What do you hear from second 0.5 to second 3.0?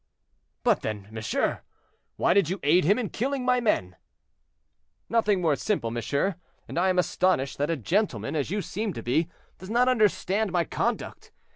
"But then, monsieur, why did you aid him